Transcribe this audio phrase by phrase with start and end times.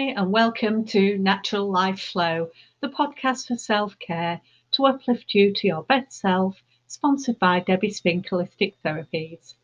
[0.00, 2.48] Hi, and welcome to Natural Life Flow,
[2.80, 4.40] the podcast for self care
[4.70, 9.56] to uplift you to your best self, sponsored by Debbie Spink Holistic Therapies.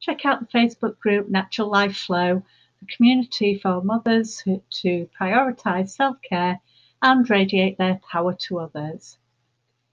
[0.00, 2.42] Check out the Facebook group Natural Life Flow,
[2.80, 6.62] the community for mothers to prioritise self care
[7.02, 9.18] and radiate their power to others.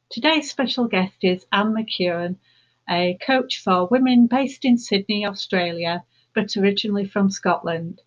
[0.10, 2.38] Today's special guest is Anne McKeown,
[2.90, 8.02] a coach for women based in Sydney, Australia, but originally from Scotland.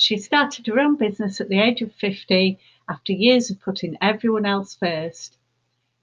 [0.00, 2.56] She started her own business at the age of 50
[2.88, 5.36] after years of putting everyone else first.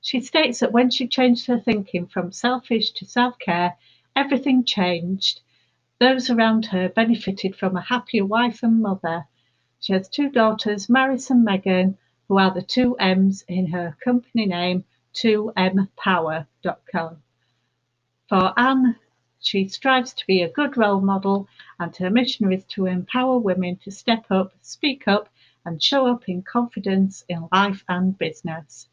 [0.02, 3.78] She states that when she changed her thinking from selfish to self care,
[4.14, 5.40] everything changed.
[5.98, 9.28] Those around her benefited from a happier wife and mother.
[9.80, 11.98] She has two daughters, Maris and Megan,
[12.28, 17.24] who are the two M's in her company name, 2mpower.com.
[18.28, 18.98] For Anne,
[19.48, 21.48] she strives to be a good role model,
[21.80, 25.30] and her mission is to empower women to step up, speak up,
[25.64, 28.90] and show up in confidence in life and business.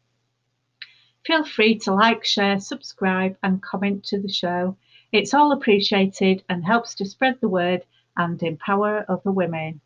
[1.25, 4.77] Feel free to like, share, subscribe, and comment to the show.
[5.11, 7.83] It's all appreciated and helps to spread the word
[8.15, 9.81] and empower other women.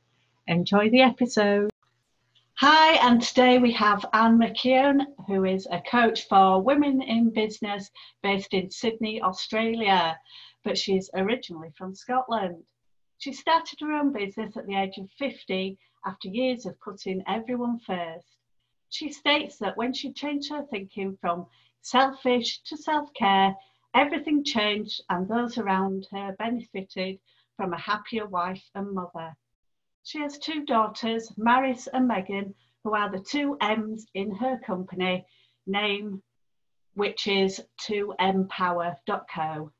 [0.47, 1.69] Enjoy the episode.
[2.55, 7.89] Hi, and today we have Anne McKeown, who is a coach for women in business
[8.21, 10.17] based in Sydney, Australia
[10.67, 12.61] but she's originally from Scotland.
[13.19, 17.79] She started her own business at the age of 50 after years of putting everyone
[17.79, 18.35] first.
[18.89, 21.47] She states that when she changed her thinking from
[21.79, 23.55] selfish to self care,
[23.93, 27.17] everything changed and those around her benefited
[27.55, 29.37] from a happier wife and mother.
[30.03, 35.25] She has two daughters, Maris and Megan, who are the two M's in her company
[35.65, 36.21] name,
[36.93, 39.71] which is 2mpower.co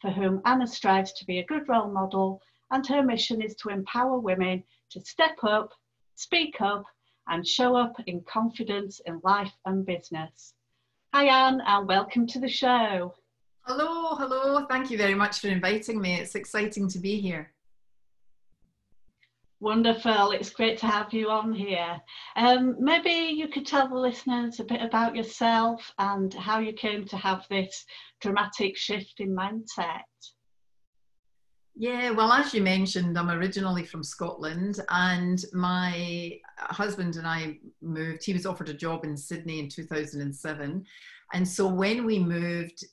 [0.00, 2.40] for whom Anna strives to be a good role model,
[2.70, 5.72] and her mission is to empower women to step up,
[6.14, 6.84] speak up,
[7.28, 10.54] and show up in confidence in life and business.
[11.12, 13.14] Hi, Anne, and welcome to the show.
[13.62, 14.64] Hello, hello.
[14.66, 16.14] Thank you very much for inviting me.
[16.14, 17.52] It's exciting to be here.
[19.60, 20.32] Wonderful.
[20.32, 21.98] It's great to have you on here.
[22.36, 27.06] Um, maybe you could tell the listeners a bit about yourself and how you came
[27.06, 27.84] to have this
[28.20, 30.02] dramatic shift in mindset.
[31.74, 38.24] Yeah, well, as you mentioned, I'm originally from Scotland, and my husband and I moved.
[38.24, 40.84] He was offered a job in Sydney in 2007.
[41.34, 42.84] And so when we moved,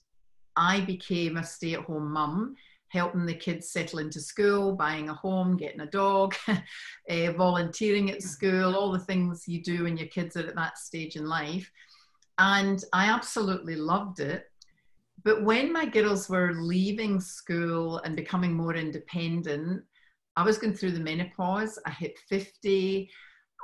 [0.58, 2.56] I became a stay at home mum
[2.94, 8.22] helping the kids settle into school, buying a home, getting a dog, uh, volunteering at
[8.22, 11.70] school, all the things you do when your kids are at that stage in life.
[12.38, 14.46] And I absolutely loved it.
[15.24, 19.84] But when my girls were leaving school and becoming more independent,
[20.36, 21.80] I was going through the menopause.
[21.88, 23.10] I hit 50.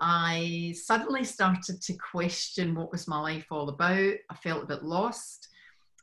[0.01, 4.13] I suddenly started to question what was my life all about.
[4.29, 5.49] I felt a bit lost.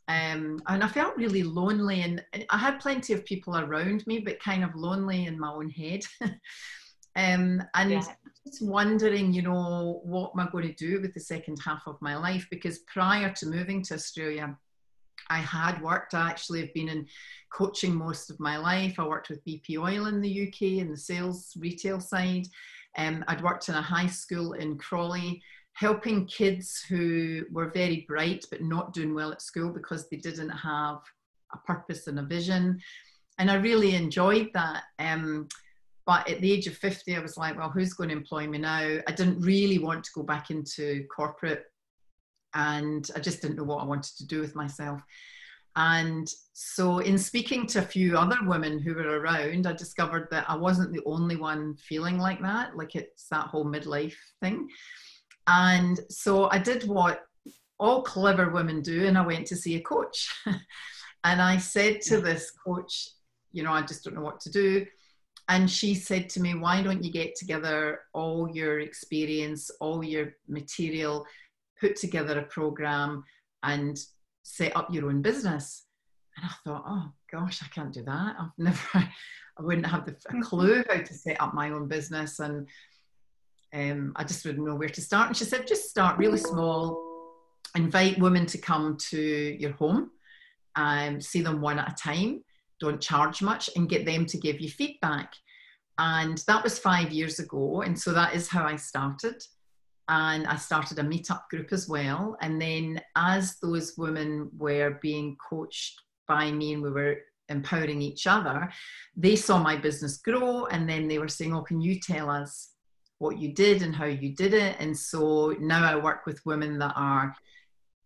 [0.08, 4.40] Um, and I felt really lonely, and I had plenty of people around me, but
[4.40, 6.02] kind of lonely in my own head.
[7.16, 8.04] um, and yeah.
[8.46, 12.00] just wondering, you know, what am I going to do with the second half of
[12.00, 12.46] my life?
[12.50, 14.56] Because prior to moving to Australia,
[15.28, 16.14] I had worked.
[16.14, 17.06] I actually have been in
[17.52, 19.00] coaching most of my life.
[19.00, 22.46] I worked with BP Oil in the UK in the sales retail side.
[22.96, 25.42] Um, I'd worked in a high school in Crawley
[25.76, 30.48] helping kids who were very bright but not doing well at school because they didn't
[30.48, 30.98] have
[31.52, 32.80] a purpose and a vision.
[33.38, 34.84] And I really enjoyed that.
[34.98, 35.48] Um,
[36.06, 38.56] but at the age of 50, I was like, well, who's going to employ me
[38.56, 38.98] now?
[39.06, 41.64] I didn't really want to go back into corporate
[42.54, 45.02] and I just didn't know what I wanted to do with myself.
[45.78, 50.48] And so, in speaking to a few other women who were around, I discovered that
[50.48, 52.78] I wasn't the only one feeling like that.
[52.78, 54.70] Like it's that whole midlife thing.
[55.46, 57.22] And so I did what
[57.78, 60.32] all clever women do, and I went to see a coach.
[61.24, 63.08] and I said to this coach,
[63.52, 64.86] you know, I just don't know what to do.
[65.48, 70.34] And she said to me, Why don't you get together all your experience, all your
[70.48, 71.24] material,
[71.80, 73.22] put together a program,
[73.62, 73.98] and
[74.42, 75.84] set up your own business?
[76.36, 78.36] And I thought, Oh gosh, I can't do that.
[78.38, 80.40] I've never, I wouldn't have the, a mm-hmm.
[80.40, 82.40] clue how to set up my own business.
[82.40, 82.68] And
[83.72, 85.28] um, I just wouldn't know where to start.
[85.28, 87.02] And she said, just start really small,
[87.74, 89.20] invite women to come to
[89.58, 90.10] your home,
[90.76, 92.42] um, see them one at a time,
[92.80, 95.32] don't charge much, and get them to give you feedback.
[95.98, 97.82] And that was five years ago.
[97.82, 99.42] And so that is how I started.
[100.08, 102.36] And I started a meetup group as well.
[102.40, 107.16] And then as those women were being coached by me and we were
[107.48, 108.70] empowering each other,
[109.16, 110.66] they saw my business grow.
[110.66, 112.75] And then they were saying, Oh, can you tell us
[113.18, 114.76] what you did and how you did it.
[114.78, 117.34] And so now I work with women that are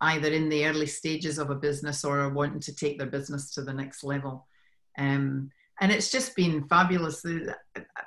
[0.01, 3.53] either in the early stages of a business or are wanting to take their business
[3.55, 4.47] to the next level.
[4.99, 7.23] Um, and it's just been fabulous.
[7.23, 7.55] The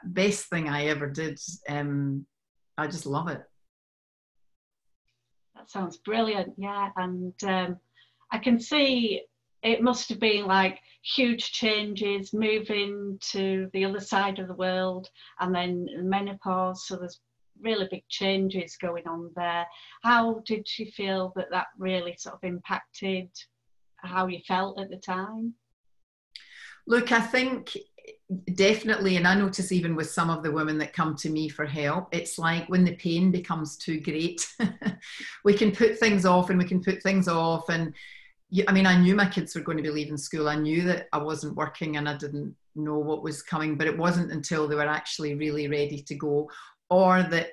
[0.03, 1.39] best thing I ever did.
[1.67, 2.25] Um,
[2.77, 3.41] I just love it.
[5.55, 6.53] That sounds brilliant.
[6.57, 6.89] Yeah.
[6.95, 7.77] And um,
[8.31, 9.21] I can see
[9.63, 15.09] it must have been like huge changes moving to the other side of the world
[15.39, 17.19] and then menopause so there's
[17.61, 19.65] really big changes going on there.
[20.03, 23.29] How did you feel that that really sort of impacted
[23.97, 25.53] how you felt at the time?
[26.85, 27.77] Look i think
[28.55, 31.65] definitely and i notice even with some of the women that come to me for
[31.65, 34.45] help it's like when the pain becomes too great
[35.45, 37.93] we can put things off and we can put things off and
[38.67, 40.47] I mean, I knew my kids were going to be leaving school.
[40.47, 43.97] I knew that I wasn't working and I didn't know what was coming, but it
[43.97, 46.49] wasn't until they were actually really ready to go
[46.89, 47.49] or that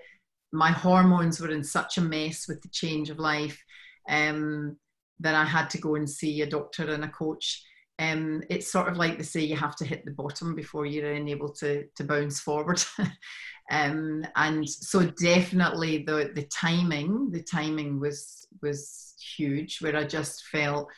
[0.53, 3.63] my hormones were in such a mess with the change of life
[4.09, 4.77] um,
[5.21, 7.63] that I had to go and see a doctor and a coach.
[7.99, 11.15] Um, it's sort of like they say you have to hit the bottom before you're
[11.15, 12.83] able to, to bounce forward.
[13.71, 20.45] um, and so definitely the, the timing, the timing was, was huge where I just
[20.47, 20.89] felt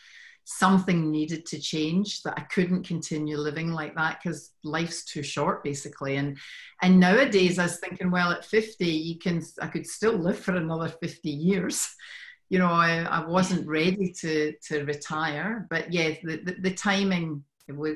[0.45, 5.63] something needed to change that I couldn't continue living like that because life's too short
[5.63, 6.17] basically.
[6.17, 6.37] And
[6.83, 10.57] and nowadays I was thinking well at 50 you can I could still live for
[10.57, 11.89] another 50 years.
[12.51, 17.43] You know I, I wasn't ready to to retire but yeah the, the, the timing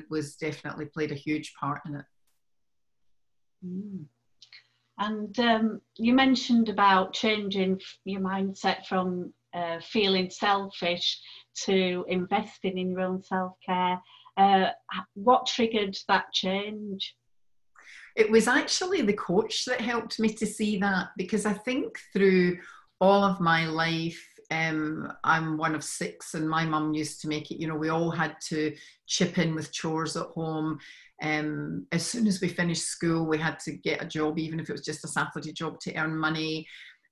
[0.09, 2.05] was definitely played a huge part in it.
[3.63, 4.05] Mm.
[4.97, 11.19] and um, you mentioned about changing your mindset from uh, feeling selfish
[11.65, 13.99] to investing in your own self care.
[14.37, 14.67] Uh,
[15.15, 17.15] what triggered that change?
[18.15, 22.57] It was actually the coach that helped me to see that because I think through
[22.99, 27.51] all of my life, um, I'm one of six, and my mum used to make
[27.51, 27.59] it.
[27.59, 28.75] You know, we all had to
[29.05, 30.79] chip in with chores at home.
[31.21, 34.69] Um, as soon as we finished school, we had to get a job, even if
[34.69, 36.65] it was just a Saturday job, to earn money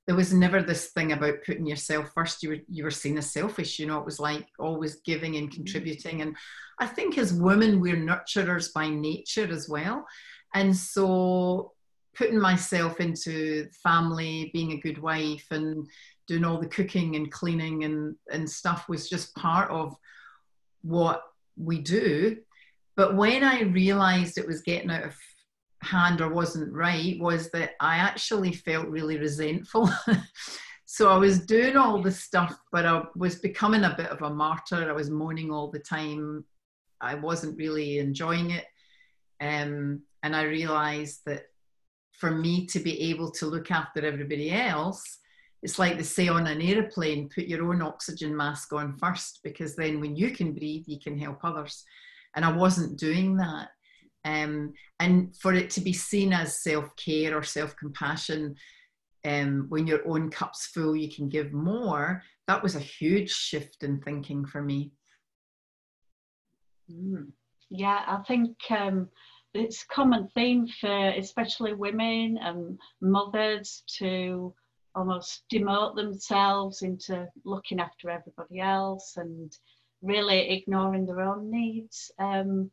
[0.07, 2.43] there was never this thing about putting yourself first.
[2.43, 3.79] You were you were seen as selfish.
[3.79, 5.53] You know, it was like always giving and mm.
[5.53, 6.21] contributing.
[6.21, 6.35] And
[6.79, 10.05] I think as women, we're nurturers by nature as well.
[10.53, 11.73] And so
[12.15, 15.87] putting myself into family, being a good wife, and
[16.27, 19.95] doing all the cooking and cleaning and and stuff was just part of
[20.83, 21.23] what
[21.57, 22.37] we do.
[22.95, 25.15] But when I realized it was getting out of
[25.85, 29.89] hand or wasn't right was that I actually felt really resentful.
[30.85, 34.29] so I was doing all the stuff, but I was becoming a bit of a
[34.29, 34.89] martyr.
[34.89, 36.43] I was moaning all the time.
[37.01, 38.65] I wasn't really enjoying it.
[39.41, 41.43] Um, and I realized that
[42.13, 45.19] for me to be able to look after everybody else,
[45.61, 49.75] it's like they say on an aeroplane put your own oxygen mask on first, because
[49.75, 51.83] then when you can breathe, you can help others.
[52.35, 53.69] And I wasn't doing that.
[54.25, 58.55] Um, and for it to be seen as self care or self compassion,
[59.23, 62.21] um, when your own cup's full, you can give more.
[62.47, 64.91] That was a huge shift in thinking for me.
[66.91, 67.31] Mm.
[67.69, 69.09] Yeah, I think um,
[69.53, 74.53] it's a common theme for especially women and mothers to
[74.95, 79.51] almost demote themselves into looking after everybody else and
[80.01, 82.11] really ignoring their own needs.
[82.19, 82.71] Um,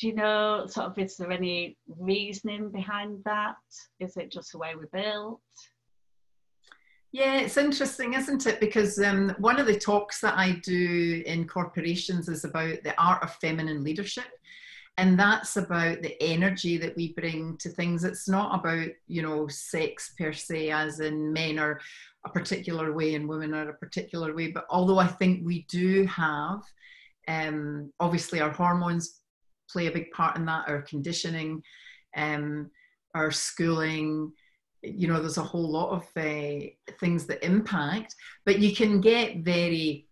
[0.00, 3.56] do you know sort of is there any reasoning behind that?
[4.00, 5.40] Is it just the way we're built?
[7.12, 8.60] Yeah it's interesting isn't it?
[8.60, 13.22] Because um, one of the talks that i do in corporations is about the art
[13.22, 14.24] of feminine leadership.
[14.96, 18.04] And that's about the energy that we bring to things.
[18.04, 21.78] It's not about you know sex per se as in men are
[22.24, 24.50] a particular way and women are a particular way.
[24.50, 26.62] But although i think we do have
[27.28, 29.19] um, obviously our hormones
[29.72, 31.62] play a big part in that, our conditioning,
[32.16, 32.70] um,
[33.14, 34.32] our schooling.
[34.82, 36.66] You know, there's a whole lot of uh,
[36.98, 38.14] things that impact,
[38.46, 40.06] but you can get very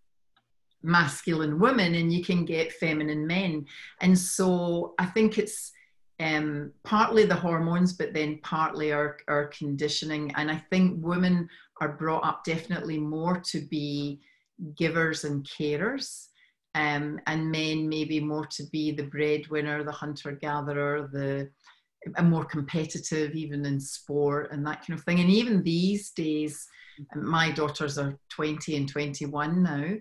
[0.82, 3.66] masculine women and you can get feminine men.
[4.00, 5.72] And so I think it's
[6.20, 10.32] um, partly the hormones, but then partly our, our conditioning.
[10.36, 11.48] And I think women
[11.80, 14.20] are brought up definitely more to be
[14.76, 16.26] givers and carers
[16.75, 21.50] um, and men maybe more to be the breadwinner, the hunter gatherer, the
[22.16, 25.20] and more competitive even in sport and that kind of thing.
[25.20, 26.66] And even these days,
[27.14, 29.94] my daughters are 20 and 21 now.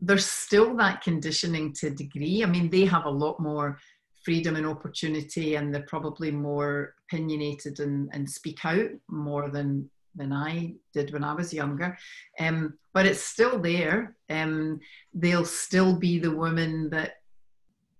[0.00, 2.42] There's still that conditioning to a degree.
[2.42, 3.78] I mean, they have a lot more
[4.24, 10.32] freedom and opportunity and they're probably more opinionated and, and speak out more than than
[10.32, 11.96] I did when I was younger.
[12.38, 14.16] Um, but it's still there.
[14.28, 14.80] Um,
[15.14, 17.14] they'll still be the women that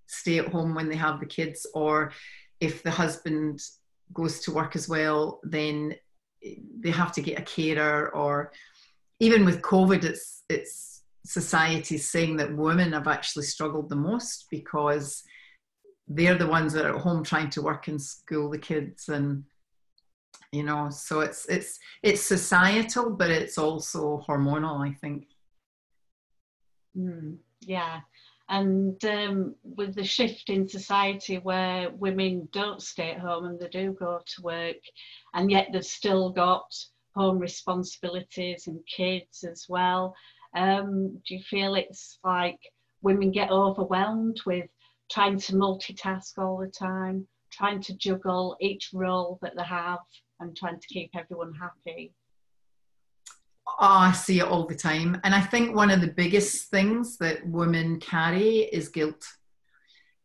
[0.06, 2.12] stay at home when they have the kids, or
[2.60, 3.60] if the husband
[4.12, 5.94] goes to work as well, then
[6.80, 8.14] they have to get a carer.
[8.14, 8.52] Or
[9.20, 15.22] even with COVID, it's it's society saying that women have actually struggled the most because
[16.08, 19.44] they're the ones that are at home trying to work and school the kids and
[20.52, 25.26] you know so it's it's it's societal but it's also hormonal i think.
[26.96, 28.00] Mm, yeah.
[28.48, 33.68] And um, with the shift in society where women don't stay at home and they
[33.68, 34.76] do go to work
[35.34, 36.64] and yet they've still got
[37.14, 40.14] home responsibilities and kids as well
[40.56, 42.58] um, do you feel it's like
[43.02, 44.68] women get overwhelmed with
[45.10, 49.98] trying to multitask all the time trying to juggle each role that they have
[50.40, 52.14] and trying to keep everyone happy?
[53.78, 55.20] Oh, I see it all the time.
[55.24, 59.24] And I think one of the biggest things that women carry is guilt.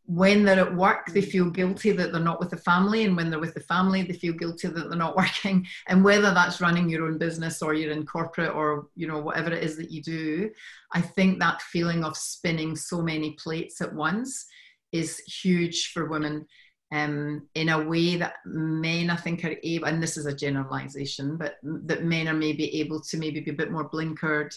[0.07, 1.31] When they're at work, they mm.
[1.31, 3.05] feel guilty that they're not with the family.
[3.05, 5.65] And when they're with the family, they feel guilty that they're not working.
[5.87, 9.51] And whether that's running your own business or you're in corporate or, you know, whatever
[9.51, 10.51] it is that you do,
[10.93, 14.45] I think that feeling of spinning so many plates at once
[14.91, 16.45] is huge for women
[16.91, 21.37] um, in a way that men, I think, are able, and this is a generalization,
[21.37, 24.55] but that men are maybe able to maybe be a bit more blinkered,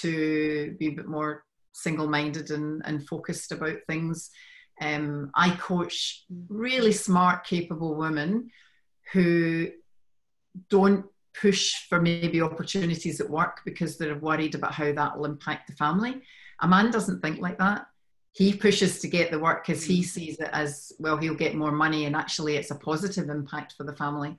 [0.00, 4.30] to be a bit more single minded and, and focused about things.
[4.80, 8.50] Um, I coach really smart, capable women
[9.12, 9.68] who
[10.68, 11.06] don't
[11.40, 15.76] push for maybe opportunities at work because they're worried about how that will impact the
[15.76, 16.20] family.
[16.60, 17.86] A man doesn't think like that
[18.32, 20.04] he pushes to get the work because he mm.
[20.04, 23.84] sees it as well he'll get more money and actually it's a positive impact for
[23.84, 24.38] the family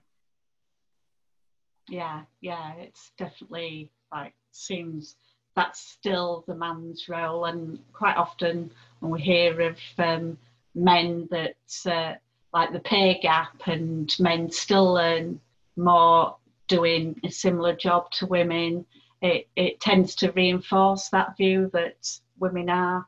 [1.89, 5.15] yeah yeah it's definitely like seems
[5.55, 10.37] that's still the man's role and quite often when we hear of um,
[10.75, 11.55] men that
[11.85, 12.15] uh,
[12.53, 15.39] like the pay gap and men still earn
[15.75, 16.35] more
[16.67, 18.85] doing a similar job to women
[19.21, 23.05] it, it tends to reinforce that view that women are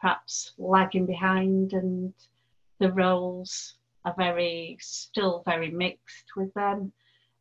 [0.00, 2.12] perhaps lagging behind and
[2.78, 3.74] the roles
[4.04, 6.92] are very still very mixed with them.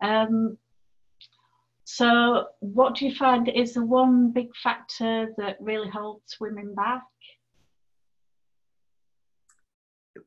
[0.01, 0.57] Um,
[1.83, 7.03] so what do you find is the one big factor that really holds women back?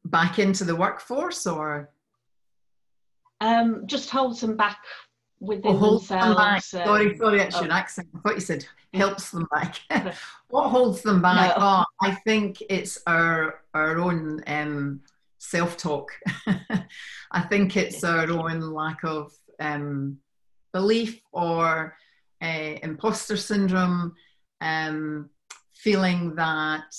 [0.05, 1.91] Back into the workforce or?
[3.41, 4.79] Um, just holds them back
[5.41, 6.37] within oh, holds themselves.
[6.37, 6.55] Them back.
[6.55, 7.63] Um, sorry, sorry, that's oh.
[7.63, 8.09] your accent.
[8.15, 9.81] I thought you said helps them back.
[10.49, 11.57] what holds them back?
[11.57, 11.63] No.
[11.63, 15.01] Oh, I think it's our our own um,
[15.39, 16.11] self talk.
[17.31, 20.19] I think it's our own lack of um,
[20.73, 21.97] belief or
[22.43, 24.15] uh, imposter syndrome,
[24.61, 25.29] um,
[25.75, 26.95] feeling that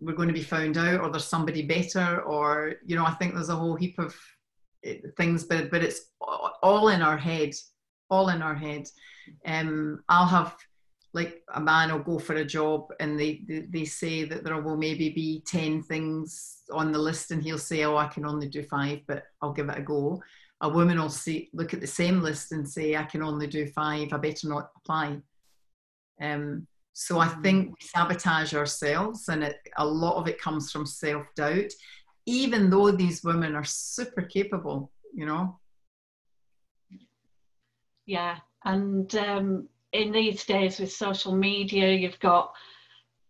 [0.00, 3.34] we're going to be found out or there's somebody better, or you know, I think
[3.34, 4.14] there's a whole heap of
[5.16, 6.10] things, but but it's
[6.62, 7.54] all in our head,
[8.10, 8.88] all in our head.
[9.46, 10.56] Um, I'll have
[11.14, 14.60] like a man will go for a job and they, they, they say that there
[14.60, 18.48] will maybe be 10 things on the list and he'll say oh i can only
[18.48, 20.20] do five but i'll give it a go.
[20.60, 23.66] A woman will see look at the same list and say i can only do
[23.68, 25.20] five i better not apply.
[26.20, 30.84] Um, so i think we sabotage ourselves and it, a lot of it comes from
[30.84, 31.70] self-doubt
[32.26, 35.58] even though these women are super capable you know
[38.06, 42.52] yeah and um, in these days with social media, you've got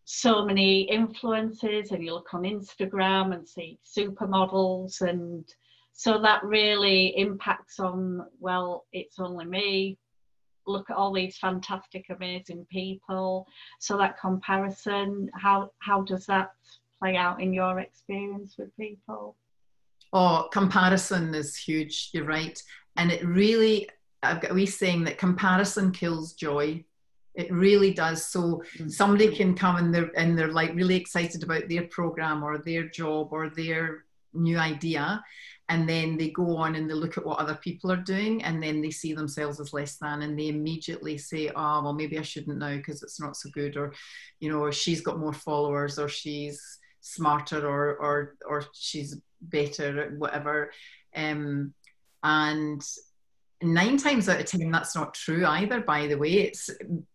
[0.06, 5.44] so many influences, and you look on Instagram and see supermodels, and
[5.92, 9.98] so that really impacts on, well, it's only me.
[10.66, 13.46] Look at all these fantastic, amazing people.
[13.78, 16.52] So that comparison, how how does that
[17.04, 19.36] play out in your experience with people?
[20.12, 22.10] Oh, comparison is huge.
[22.12, 22.60] You're right,
[22.96, 23.88] and it really
[24.22, 26.82] I've got a wee saying that comparison kills joy.
[27.34, 28.26] It really does.
[28.26, 28.90] So mm.
[28.90, 32.88] somebody can come and they're and they're like really excited about their program or their
[32.88, 35.22] job or their new idea,
[35.68, 38.62] and then they go on and they look at what other people are doing, and
[38.62, 42.22] then they see themselves as less than, and they immediately say, "Oh, well, maybe I
[42.22, 43.92] shouldn't now because it's not so good," or,
[44.40, 50.14] you know, or she's got more followers, or she's smarter, or or or she's better,
[50.18, 50.70] whatever.
[51.14, 51.74] Um,
[52.22, 52.82] and
[53.62, 56.68] nine times out of ten that's not true either by the way it's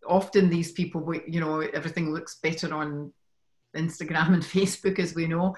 [0.07, 3.13] often these people you know everything looks better on
[3.75, 5.53] instagram and facebook as we know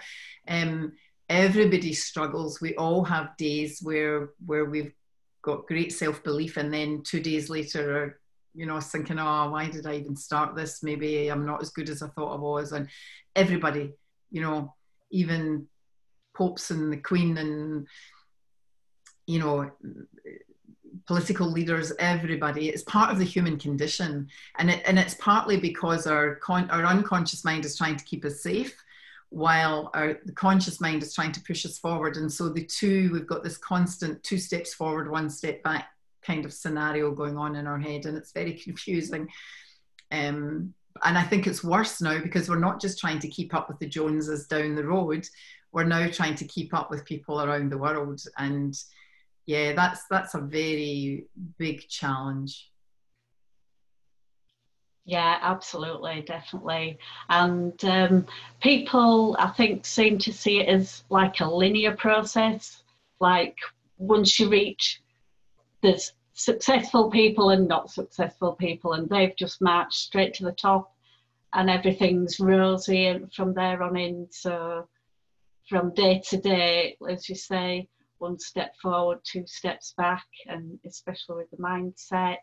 [0.49, 0.91] um,
[1.31, 2.59] everybody struggles.
[2.59, 4.93] We all have days where where we've
[5.41, 8.19] got great self belief, and then two days later are
[8.53, 10.83] you know thinking, oh, why did I even start this?
[10.83, 12.73] Maybe I'm not as good as I thought I was.
[12.73, 12.89] And
[13.35, 13.93] everybody,
[14.31, 14.73] you know,
[15.11, 15.67] even
[16.35, 17.87] popes and the queen and
[19.27, 19.71] you know
[21.07, 22.69] political leaders, everybody.
[22.69, 26.85] It's part of the human condition, and it, and it's partly because our con- our
[26.85, 28.75] unconscious mind is trying to keep us safe,
[29.29, 32.17] while our the conscious mind is trying to push us forward.
[32.17, 35.89] And so the two, we've got this constant two steps forward, one step back
[36.21, 39.27] kind of scenario going on in our head, and it's very confusing.
[40.11, 40.73] Um,
[41.03, 43.79] and I think it's worse now because we're not just trying to keep up with
[43.79, 45.25] the Joneses down the road,
[45.71, 48.21] we're now trying to keep up with people around the world.
[48.37, 48.77] And
[49.45, 51.25] yeah, that's that's a very
[51.57, 52.71] big challenge.
[55.05, 56.99] Yeah, absolutely, definitely.
[57.27, 58.27] And um,
[58.61, 62.83] people, I think, seem to see it as like a linear process.
[63.19, 63.57] Like
[63.97, 65.01] once you reach,
[65.81, 70.93] there's successful people and not successful people, and they've just marched straight to the top,
[71.53, 74.27] and everything's rosy from there on in.
[74.31, 74.87] So
[75.69, 81.37] from day to day, as you say, one step forward, two steps back, and especially
[81.37, 82.37] with the mindset.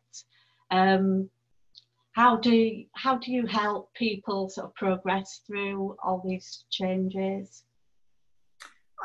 [0.71, 1.31] Um,
[2.12, 7.62] how do how do you help people sort of progress through all these changes?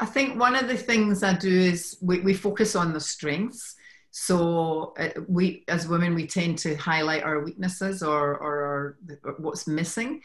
[0.01, 3.75] I think one of the things I do is we, we focus on the strengths.
[4.15, 9.65] So uh, we, as women, we tend to highlight our weaknesses or, or, or what's
[9.65, 10.21] missing.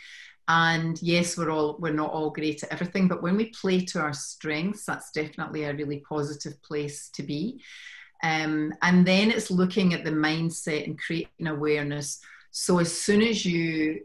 [0.46, 4.00] And yes, we're all we're not all great at everything, but when we play to
[4.00, 7.62] our strengths, that's definitely a really positive place to be.
[8.22, 12.20] Um, and then it's looking at the mindset and creating awareness.
[12.50, 14.02] So as soon as you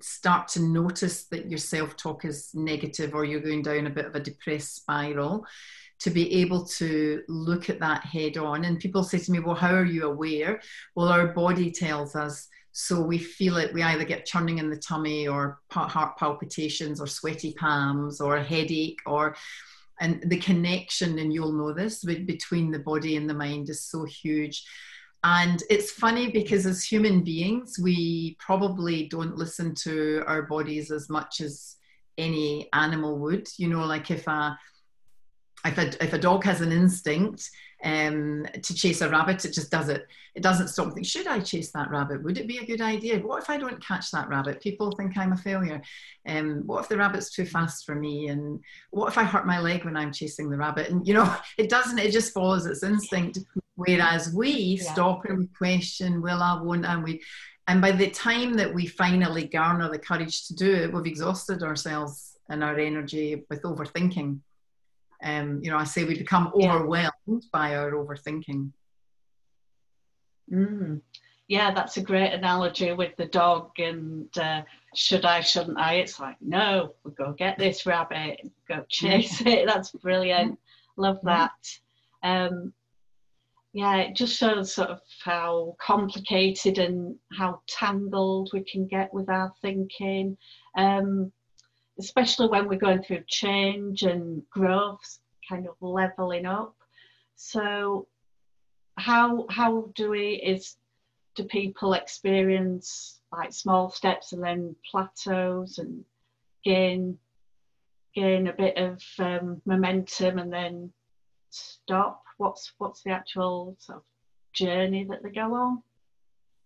[0.00, 4.14] start to notice that your self-talk is negative or you're going down a bit of
[4.14, 5.44] a depressed spiral,
[6.00, 8.64] to be able to look at that head on.
[8.64, 10.60] And people say to me, Well, how are you aware?
[10.94, 14.76] Well, our body tells us so we feel it, we either get churning in the
[14.76, 19.34] tummy or heart palpitations or sweaty palms or a headache or,
[20.00, 24.04] and the connection, and you'll know this, between the body and the mind is so
[24.04, 24.64] huge.
[25.24, 31.10] And it's funny because as human beings, we probably don't listen to our bodies as
[31.10, 31.76] much as
[32.16, 33.48] any animal would.
[33.58, 34.58] You know, like if a
[35.64, 37.50] if a, if a dog has an instinct
[37.82, 40.06] um, to chase a rabbit, it just does it.
[40.34, 42.22] It doesn't stop and think, should I chase that rabbit?
[42.22, 43.18] Would it be a good idea?
[43.18, 44.60] What if I don't catch that rabbit?
[44.60, 45.82] People think I'm a failure.
[46.26, 48.28] Um, what if the rabbit's too fast for me?
[48.28, 50.90] And what if I hurt my leg when I'm chasing the rabbit?
[50.90, 53.38] And you know, it doesn't, it just follows its instinct.
[53.76, 54.92] Whereas we yeah.
[54.92, 56.94] stop and we question, will I, won't I?
[56.94, 57.22] And we,
[57.66, 61.62] and by the time that we finally garner the courage to do it, we've exhausted
[61.62, 64.40] ourselves and our energy with overthinking
[65.22, 67.38] um, you know, I say we become overwhelmed yeah.
[67.52, 68.70] by our overthinking.
[70.52, 71.00] Mm.
[71.48, 74.62] Yeah, that's a great analogy with the dog and uh,
[74.94, 75.94] should I, shouldn't I?
[75.94, 79.66] It's like, no, we'll go get this rabbit, go chase it.
[79.72, 80.58] That's brilliant.
[80.96, 81.50] Love that.
[82.22, 82.72] Um,
[83.72, 89.28] yeah, it just shows sort of how complicated and how tangled we can get with
[89.28, 90.36] our thinking.
[90.76, 91.32] Um,
[92.00, 96.74] especially when we're going through change and growth, kind of leveling up.
[97.36, 98.08] So,
[98.96, 100.76] how how do we is
[101.36, 106.04] do people experience like small steps and then plateaus and
[106.64, 107.18] gain
[108.14, 110.92] gain a bit of um, momentum and then
[111.50, 112.22] stop?
[112.38, 114.04] What's what's the actual sort of
[114.54, 115.82] journey that they go on?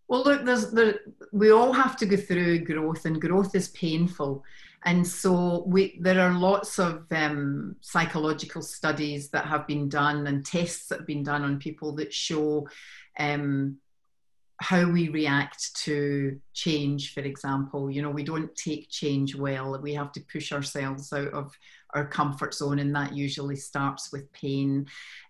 [0.06, 1.00] Well, look, there's there,
[1.32, 4.44] we all have to go through growth, and growth is painful.
[4.84, 10.44] And so we, there are lots of um, psychological studies that have been done and
[10.44, 12.68] tests that have been done on people that show
[13.18, 13.78] um,
[14.60, 17.90] how we react to change, for example.
[17.90, 19.78] You know, we don't take change well.
[19.80, 21.56] We have to push ourselves out of
[21.94, 24.86] our comfort zone, and that usually starts with pain.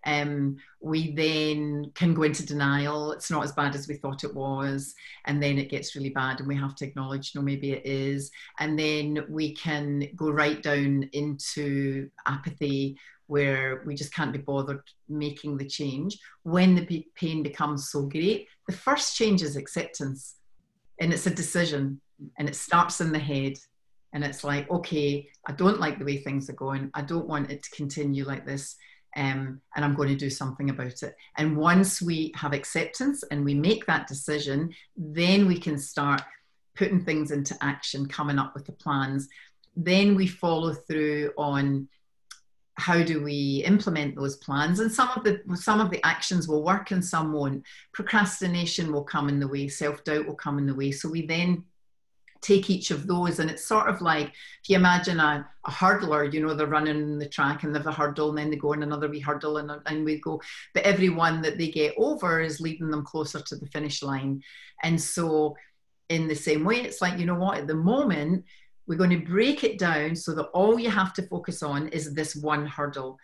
[0.07, 3.13] Um, we then can go into denial.
[3.13, 4.95] It's not as bad as we thought it was,
[5.27, 8.31] and then it gets really bad, and we have to acknowledge, no, maybe it is.
[8.59, 14.83] And then we can go right down into apathy, where we just can't be bothered
[15.09, 16.19] making the change.
[16.43, 20.37] When the pain becomes so great, the first change is acceptance,
[21.01, 22.01] and it's a decision,
[22.39, 23.55] and it starts in the head
[24.15, 26.91] and it's like okay i don't like the way things are going.
[26.95, 28.77] I don't want it to continue like this
[29.17, 31.15] um, and i'm going to do something about it.
[31.37, 36.23] And once we have acceptance and we make that decision then we can start
[36.75, 39.29] putting things into action coming up with the plans.
[39.77, 41.89] Then we follow through on
[42.77, 44.81] how do we implement those plans.
[44.81, 47.63] And some of the some of the actions will work and some won't.
[47.93, 50.91] Procrastination will come in the way self-doubt will come in the way.
[50.91, 51.65] So we then
[52.45, 56.31] take each of those and it's sort of like if you imagine a, a hurdler
[56.33, 58.83] you know they're running the track and they've a hurdle and then they go on
[58.83, 60.41] another wee hurdle and, and we go.
[60.75, 64.43] But every one that they get over is leading them closer to the finish line.
[64.83, 65.57] And so
[66.11, 68.45] in the same way it's like you know what at the moment
[68.87, 72.13] we're going to break it down so that all you have to focus on is
[72.13, 73.19] this one hurdle.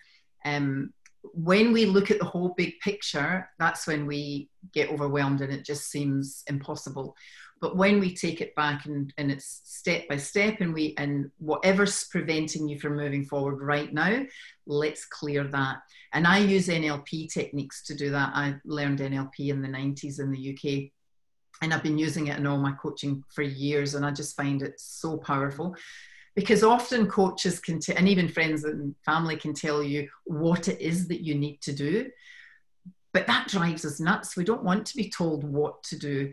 [0.45, 0.95] Um,
[1.35, 5.65] when we look at the whole big picture, that's when we get overwhelmed and it
[5.65, 7.15] just seems impossible.
[7.61, 11.31] But when we take it back and, and it's step by step and we and
[11.39, 14.25] whatever's preventing you from moving forward right now,
[14.67, 15.79] let's clear that.
[16.13, 18.33] And I use NLP techniques to do that.
[18.35, 20.91] I learned NLP in the 90s in the UK.
[21.63, 24.63] And I've been using it in all my coaching for years, and I just find
[24.63, 25.77] it so powerful
[26.35, 30.81] because often coaches can t- and even friends and family can tell you what it
[30.81, 32.09] is that you need to do
[33.13, 36.33] but that drives us nuts we don't want to be told what to do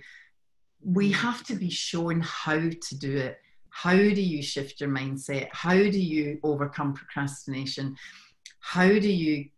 [0.83, 3.39] we have to be shown how to do it.
[3.69, 5.49] How do you shift your mindset?
[5.51, 7.95] How do you overcome procrastination?
[8.59, 9.49] How do you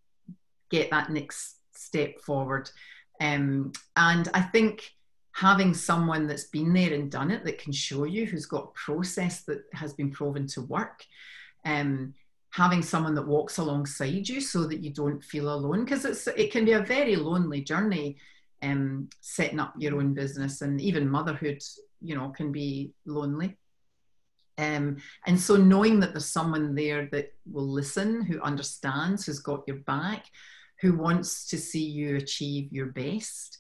[0.70, 2.70] get that next step forward?
[3.22, 4.94] Um, and I think
[5.32, 8.80] having someone that's been there and done it that can show you, who's got a
[8.86, 11.06] process that has been proven to work,
[11.66, 12.14] um,
[12.52, 16.52] having someone that walks alongside you so that you don't feel alone, because it's it
[16.52, 18.18] can be a very lonely journey
[18.62, 21.62] um, setting up your own business and even motherhood,
[22.02, 23.58] you know, can be lonely.
[24.58, 29.64] Um, and so knowing that there's someone there that will listen, who understands, who's got
[29.68, 30.26] your back,
[30.82, 33.58] who wants to see you achieve your best,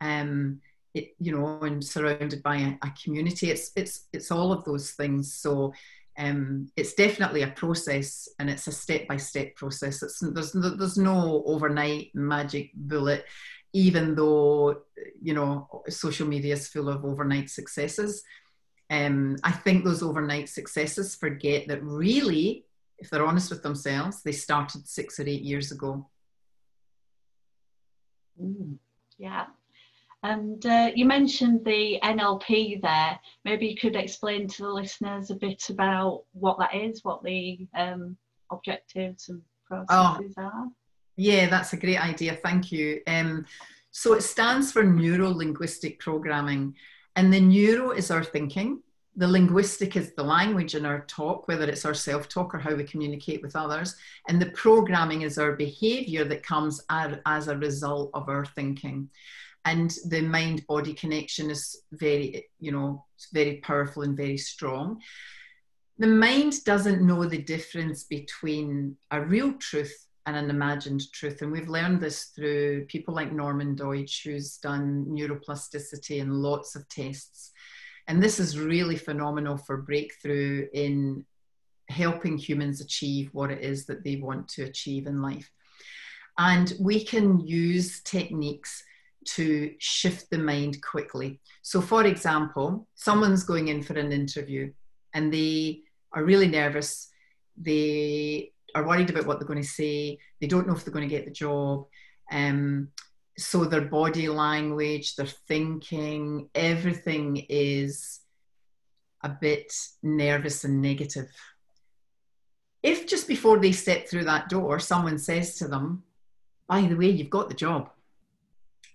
[0.00, 0.60] um,
[0.94, 4.90] it, you know, and surrounded by a, a, community, it's it's it's all of those
[4.90, 5.32] things.
[5.32, 5.72] So
[6.18, 10.02] um, it's definitely a process, and it's a step by step process.
[10.02, 13.24] It's there's there's no overnight magic bullet
[13.72, 14.82] even though
[15.20, 18.22] you know social media is full of overnight successes
[18.90, 22.64] um, i think those overnight successes forget that really
[22.98, 26.06] if they're honest with themselves they started six or eight years ago
[28.40, 28.76] mm,
[29.18, 29.46] yeah
[30.24, 33.18] and uh, you mentioned the NLP there.
[33.44, 37.66] Maybe you could explain to the listeners a bit about what that is, what the
[37.74, 38.16] um,
[38.50, 40.66] objectives and processes oh, are.
[41.22, 42.34] Yeah, that's a great idea.
[42.34, 43.00] Thank you.
[43.06, 43.46] Um,
[43.92, 46.74] so it stands for neuro linguistic programming.
[47.14, 48.82] And the neuro is our thinking,
[49.14, 52.74] the linguistic is the language in our talk, whether it's our self talk or how
[52.74, 53.94] we communicate with others.
[54.26, 59.08] And the programming is our behavior that comes as a result of our thinking.
[59.64, 65.00] And the mind body connection is very, you know, very powerful and very strong.
[65.98, 71.42] The mind doesn't know the difference between a real truth and an imagined truth.
[71.42, 76.88] And we've learned this through people like Norman Doidge, who's done neuroplasticity and lots of
[76.88, 77.50] tests.
[78.08, 81.24] And this is really phenomenal for breakthrough in
[81.88, 85.50] helping humans achieve what it is that they want to achieve in life.
[86.38, 88.82] And we can use techniques
[89.24, 91.40] to shift the mind quickly.
[91.62, 94.72] So, for example, someone's going in for an interview
[95.14, 95.82] and they
[96.12, 97.08] are really nervous.
[97.56, 100.18] They are worried about what they're going to say.
[100.40, 101.86] They don't know if they're going to get the job.
[102.30, 102.88] Um,
[103.38, 108.20] so their body language, their thinking, everything is
[109.22, 111.30] a bit nervous and negative.
[112.82, 116.02] If just before they step through that door, someone says to them,
[116.68, 117.90] by the way, you've got the job.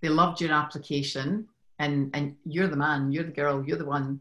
[0.02, 1.48] They loved your application
[1.80, 4.20] and, and you're the man, you're the girl, you're the one.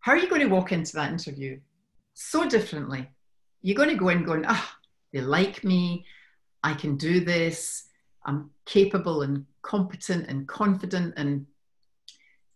[0.00, 1.60] How are you going to walk into that interview?
[2.14, 3.08] So differently
[3.66, 4.78] you're going to go in going, ah, oh,
[5.12, 6.06] they like me,
[6.62, 7.88] I can do this,
[8.24, 11.46] I'm capable and competent and confident, and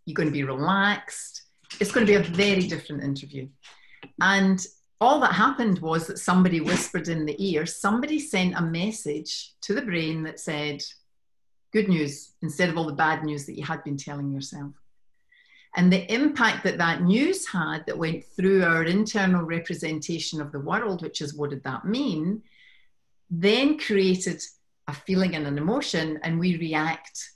[0.07, 1.43] you're going to be relaxed.
[1.81, 3.49] It's going to be a very different interview.
[4.21, 4.65] And
[5.01, 9.75] all that happened was that somebody whispered in the ear, somebody sent a message to
[9.75, 10.81] the brain that said,
[11.73, 14.80] good news, instead of all the bad news that you had been telling yourself
[15.77, 20.61] and the impact that that news had that went through our internal representation of the
[20.61, 22.43] world, which is what did that mean,
[23.31, 24.43] then created
[24.89, 27.31] a feeling and an emotion, and we react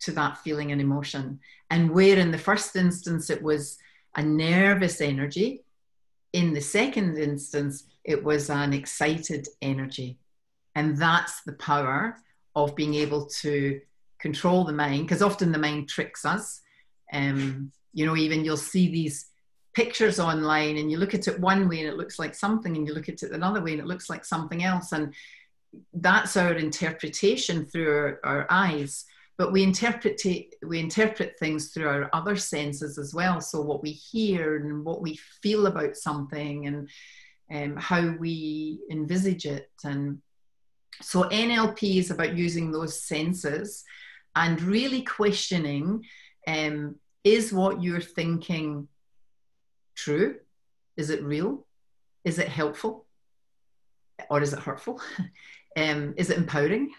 [0.00, 1.38] to that feeling and emotion.
[1.70, 3.78] And where in the first instance it was
[4.16, 5.64] a nervous energy,
[6.32, 10.18] in the second instance it was an excited energy.
[10.74, 12.18] And that's the power
[12.56, 13.80] of being able to
[14.18, 16.62] control the mind, because often the mind tricks us
[17.12, 19.26] um, you know, even you'll see these
[19.74, 22.86] pictures online and you look at it one way and it looks like something and
[22.86, 24.92] you look at it another way and it looks like something else.
[24.92, 25.14] And
[25.92, 29.04] that's our interpretation through our, our eyes.
[29.36, 30.20] But we interpret
[30.66, 33.40] we interpret things through our other senses as well.
[33.40, 36.88] So what we hear and what we feel about something and
[37.50, 39.70] um, how we envisage it.
[39.84, 40.20] And
[41.00, 43.84] so nlp is about using those senses
[44.34, 46.04] and really questioning
[46.48, 48.88] um, is what you're thinking
[49.94, 50.36] true?
[50.96, 51.66] Is it real?
[52.24, 53.04] Is it helpful?
[54.30, 55.00] Or is it hurtful?
[55.76, 56.90] Um, is it empowering?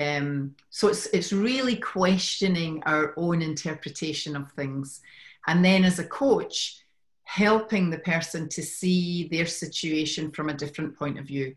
[0.00, 5.00] Um, so it's it's really questioning our own interpretation of things,
[5.46, 6.82] and then as a coach,
[7.22, 11.54] helping the person to see their situation from a different point of view,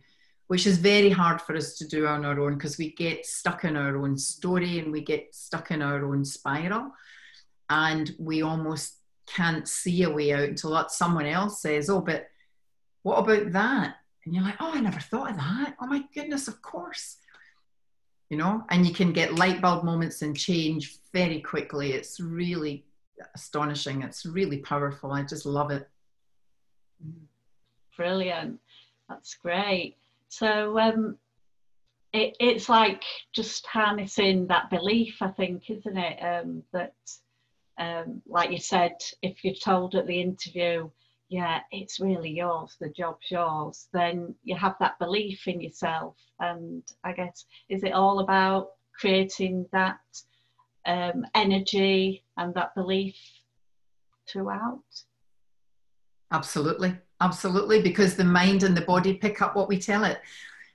[0.47, 3.63] which is very hard for us to do on our own because we get stuck
[3.63, 6.91] in our own story and we get stuck in our own spiral,
[7.69, 12.27] and we almost can't see a way out until that someone else says, "Oh, but
[13.03, 15.75] what about that?" And you're like, "Oh, I never thought of that.
[15.81, 17.17] Oh my goodness, of course."
[18.33, 21.93] you know, and you can get light bulb moments and change very quickly.
[21.93, 22.83] It's really
[23.35, 24.01] astonishing.
[24.01, 25.11] It's really powerful.
[25.11, 25.87] I just love it.
[27.05, 27.25] Mm-hmm.
[27.95, 28.59] Brilliant.
[29.07, 29.97] That's great.
[30.33, 31.19] So um,
[32.11, 36.19] it, it's like just harnessing that belief, I think, isn't it?
[36.23, 36.95] Um, that,
[37.77, 40.89] um, like you said, if you're told at the interview,
[41.29, 46.15] yeah, it's really yours, the job's yours, then you have that belief in yourself.
[46.39, 48.69] And I guess, is it all about
[48.99, 49.99] creating that
[50.87, 53.17] um, energy and that belief
[54.27, 54.81] throughout?
[56.33, 60.19] Absolutely, absolutely, because the mind and the body pick up what we tell it.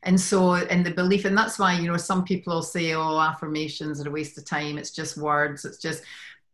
[0.05, 3.19] And so, in the belief, and that's why, you know, some people will say, oh,
[3.19, 6.05] affirmations are a waste of time, it's just words, it's just,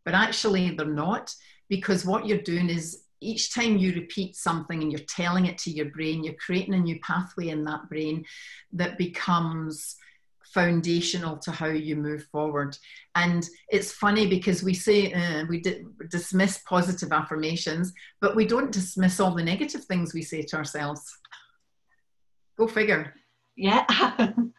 [0.03, 1.33] but actually, they're not,
[1.69, 5.69] because what you're doing is each time you repeat something and you're telling it to
[5.71, 8.25] your brain, you're creating a new pathway in that brain
[8.73, 9.97] that becomes
[10.55, 12.77] foundational to how you move forward.
[13.13, 18.71] And it's funny because we say uh, we di- dismiss positive affirmations, but we don't
[18.71, 21.03] dismiss all the negative things we say to ourselves.
[22.57, 23.13] Go figure.
[23.57, 23.85] Yeah,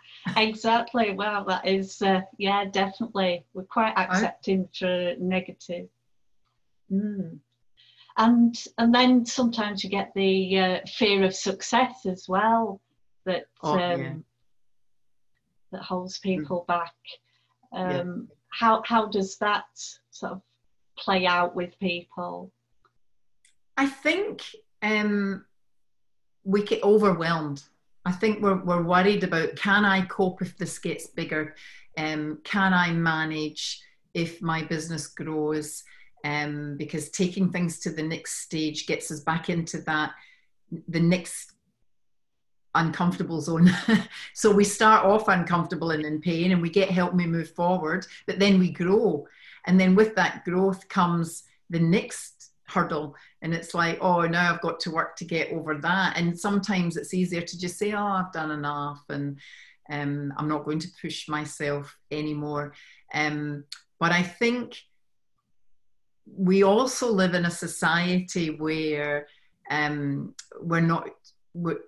[0.36, 1.14] exactly.
[1.14, 3.44] Well, that is, uh, yeah, definitely.
[3.54, 5.88] We're quite accepting for negative.
[6.92, 7.40] Mm
[8.18, 12.80] and and then sometimes you get the uh, fear of success as well
[13.26, 14.12] that oh, um, yeah.
[15.72, 16.66] That holds people mm.
[16.66, 16.94] back.
[17.72, 18.34] Um, yeah.
[18.50, 19.66] How how does that
[20.10, 20.42] sort of
[20.98, 22.52] play out with people?
[23.76, 24.42] I think
[24.82, 25.44] um,
[26.44, 27.62] we get overwhelmed.
[28.04, 31.54] I think we're we're worried about can I cope if this gets bigger?
[31.98, 33.80] Um, can I manage
[34.14, 35.82] if my business grows?
[36.26, 40.12] um, because taking things to the next stage gets us back into that
[40.88, 41.52] the next
[42.76, 43.70] uncomfortable zone.
[44.34, 47.50] so we start off uncomfortable and in pain, and we get help and we move
[47.50, 49.26] forward, but then we grow,
[49.66, 53.14] and then with that growth comes the next hurdle.
[53.42, 56.18] And it's like oh now i've got to work to get over that.
[56.18, 59.38] And sometimes it's easier to just say oh i've done enough and
[59.88, 62.74] um, i'm not going to push myself anymore.
[63.14, 63.64] Um,
[64.00, 64.76] but i think
[66.26, 69.28] we also live in a society where
[69.70, 71.08] um, we're not
[71.54, 71.80] we're,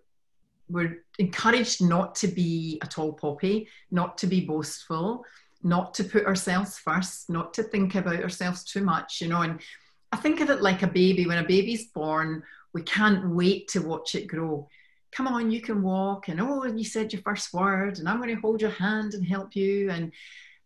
[0.68, 5.24] we're encouraged not to be a tall poppy, not to be boastful,
[5.62, 9.42] not to put ourselves first, not to think about ourselves too much, you know.
[9.42, 9.60] And
[10.12, 11.26] I think of it like a baby.
[11.26, 14.68] When a baby's born, we can't wait to watch it grow.
[15.10, 18.34] Come on, you can walk, and oh, you said your first word, and I'm going
[18.34, 19.90] to hold your hand and help you.
[19.90, 20.12] And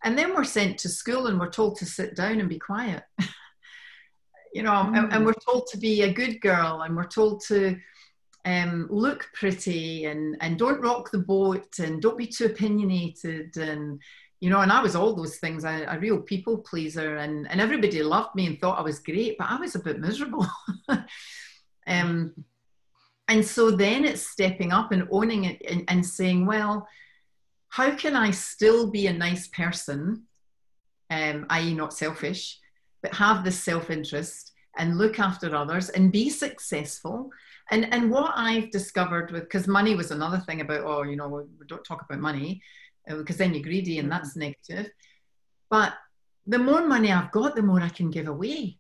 [0.05, 3.05] and then we're sent to school and we're told to sit down and be quiet.
[4.53, 4.99] you know, mm.
[4.99, 5.27] and, and, mm.
[5.27, 7.79] we're told to be a good girl and we're told to
[8.45, 14.01] um, look pretty and, and don't rock the boat and don't be too opinionated and,
[14.41, 17.61] you know, and I was all those things, a, a real people pleaser and, and
[17.61, 20.47] everybody loved me and thought I was great, but I was a bit miserable.
[21.87, 22.35] um,
[23.29, 26.89] and so then it's stepping up and owning it and, and saying, well,
[27.69, 30.25] how can I still be a nice person,
[31.09, 32.59] um, i.e., not selfish,
[33.03, 37.31] but have this self interest and look after others and be successful.
[37.71, 41.29] And, and what I've discovered with, because money was another thing about, oh, you know,
[41.29, 42.63] we don't talk about money
[43.07, 44.91] because uh, then you're greedy and that's negative.
[45.71, 45.95] But
[46.47, 48.79] the more money I've got, the more I can give away.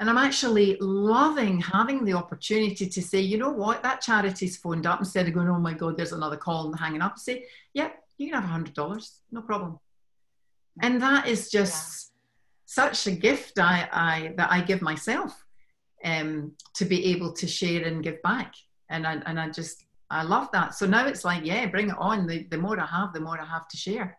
[0.00, 4.86] And I'm actually loving having the opportunity to say, you know what, that charity's phoned
[4.86, 7.18] up instead of going, oh my God, there's another call and hanging up.
[7.18, 9.78] Say, yeah, you can have a hundred dollars, no problem.
[10.80, 12.12] And that is just
[12.64, 15.44] such a gift I, I that I give myself
[16.04, 18.54] um, to be able to share and give back.
[18.90, 20.74] And I, and I just, I love that.
[20.74, 22.26] So now it's like, yeah, bring it on.
[22.26, 24.18] The, the more I have, the more I have to share.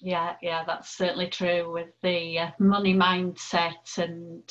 [0.00, 4.48] Yeah, yeah, that's certainly true with the uh, money mindset and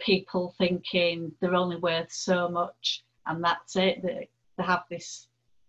[0.00, 4.02] people thinking they're only worth so much and that's it.
[4.02, 5.28] They, they have this,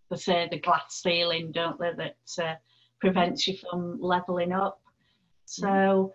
[0.10, 2.56] they say the glass ceiling, don't they, that uh,
[2.99, 4.82] prevents you from leveling up.
[5.45, 6.12] So mm.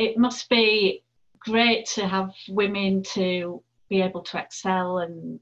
[0.00, 1.04] It must be
[1.40, 5.38] great to have women to be able to excel and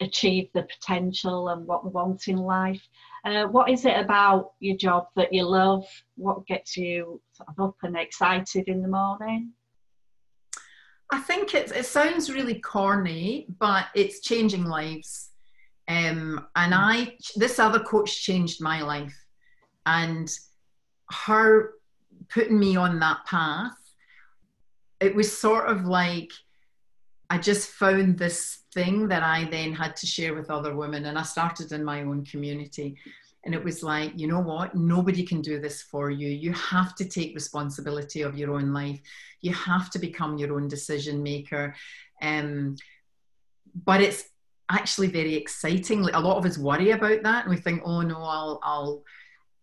[0.00, 2.80] achieve the potential and what we want in life.
[3.24, 5.84] Uh, what is it about your job that you love?
[6.14, 9.52] What gets you sort of up and excited in the morning?
[11.10, 15.30] I think it, it sounds really corny, but it's changing lives.
[15.88, 19.16] Um, and I, this other coach changed my life,
[19.86, 20.30] and
[21.10, 21.72] her
[22.28, 23.76] putting me on that path,
[25.00, 26.32] it was sort of like
[27.30, 31.18] I just found this thing that I then had to share with other women, and
[31.18, 32.96] I started in my own community.
[33.44, 34.74] And it was like, you know what?
[34.74, 36.28] Nobody can do this for you.
[36.28, 39.00] You have to take responsibility of your own life.
[39.40, 41.74] You have to become your own decision maker.
[42.20, 42.76] Um,
[43.84, 44.24] but it's
[44.70, 46.02] actually very exciting.
[46.02, 49.02] Like, A lot of us worry about that, and we think, oh no, I'll, I'll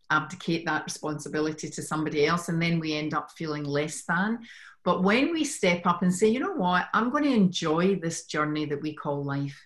[0.09, 4.39] abdicate that responsibility to somebody else, and then we end up feeling less than.
[4.83, 8.25] But when we step up and say, you know what, I'm going to enjoy this
[8.25, 9.59] journey that we call life.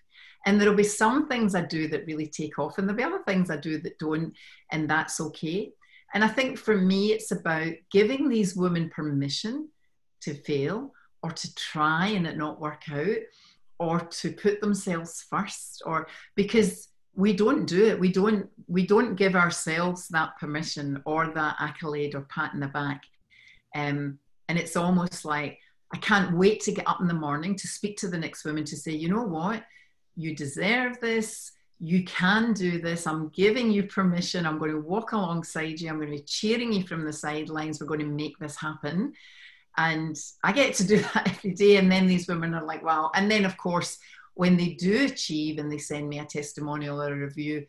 [0.45, 3.23] And there'll be some things I do that really take off, and there'll be other
[3.27, 4.33] things I do that don't,
[4.71, 5.71] and that's okay.
[6.13, 9.69] And I think for me, it's about giving these women permission
[10.21, 13.17] to fail or to try and it not work out
[13.79, 19.15] or to put themselves first or because we don't do it we don't we don't
[19.15, 23.01] give ourselves that permission or that accolade or pat in the back
[23.75, 25.59] um, and it's almost like,
[25.93, 28.63] I can't wait to get up in the morning to speak to the next woman
[28.65, 29.63] to say, you know what,
[30.15, 31.51] you deserve this.
[31.79, 33.07] You can do this.
[33.07, 34.45] I'm giving you permission.
[34.45, 35.89] I'm going to walk alongside you.
[35.89, 37.79] I'm going to be cheering you from the sidelines.
[37.79, 39.13] We're going to make this happen.
[39.77, 41.77] And I get to do that every day.
[41.77, 43.11] And then these women are like, wow.
[43.15, 43.97] And then, of course,
[44.39, 47.65] when they do achieve and they send me a testimonial or a review,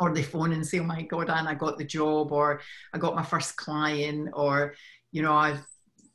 [0.00, 2.60] or they phone and say, oh my God, Anne, I got the job, or
[2.92, 4.74] I got my first client, or,
[5.12, 5.64] you know, I've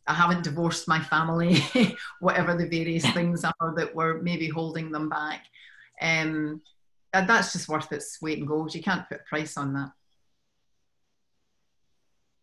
[0.07, 1.63] I haven't divorced my family,
[2.19, 5.45] whatever the various things are that were maybe holding them back.
[6.01, 6.61] Um,
[7.13, 8.75] that's just worth its weight in gold.
[8.75, 9.91] You can't put a price on that.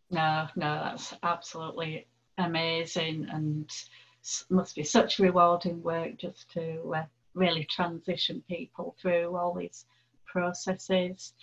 [0.09, 2.07] No, no, that's absolutely
[2.39, 3.69] amazing and
[4.49, 9.85] must be such rewarding work just to uh, really transition people through all these
[10.25, 11.33] processes.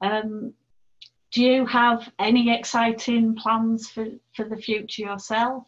[0.00, 0.54] Um,
[1.32, 5.64] do you have any exciting plans for, for the future yourself?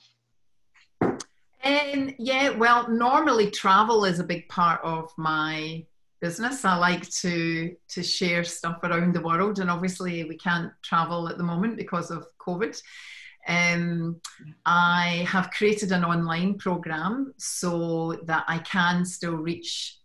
[1.64, 5.86] Um, yeah, well, normally travel is a big part of my
[6.20, 6.64] business.
[6.64, 11.38] I like to to share stuff around the world, and obviously we can't travel at
[11.38, 12.80] the moment because of COVID.
[13.48, 14.20] Um,
[14.64, 19.98] I have created an online program so that I can still reach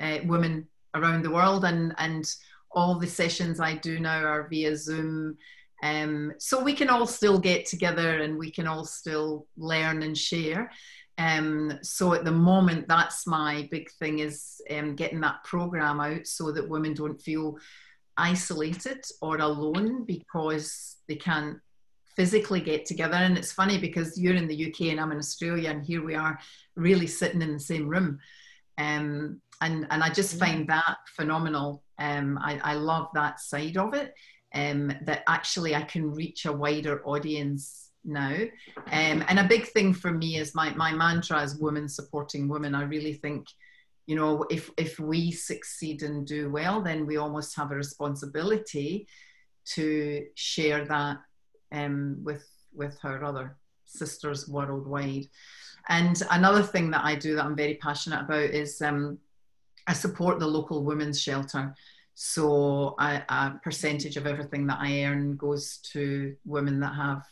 [0.00, 2.30] uh, women around the world, and and
[2.72, 5.38] all the sessions I do now are via Zoom.
[5.82, 10.16] Um, so we can all still get together and we can all still learn and
[10.18, 10.70] share.
[11.18, 16.26] Um, so at the moment, that's my big thing is um, getting that program out
[16.26, 17.58] so that women don't feel
[18.16, 21.58] isolated or alone because they can't
[22.18, 23.14] physically get together.
[23.14, 26.16] And it's funny because you're in the UK and I'm in Australia, and here we
[26.16, 26.36] are
[26.74, 28.18] really sitting in the same room.
[28.76, 31.84] Um, and and I just find that phenomenal.
[31.98, 34.14] Um, I, I love that side of it.
[34.54, 38.34] Um, that actually I can reach a wider audience now.
[38.90, 42.74] Um, and a big thing for me is my my mantra is women supporting women.
[42.74, 43.46] I really think,
[44.06, 49.06] you know, if if we succeed and do well, then we almost have a responsibility
[49.74, 51.18] to share that
[51.72, 55.26] um, with with our other sisters worldwide.
[55.88, 59.18] And another thing that I do that I'm very passionate about is um,
[59.86, 61.74] I support the local women's shelter.
[62.14, 67.22] So a, a, percentage of everything that I earn goes to women that have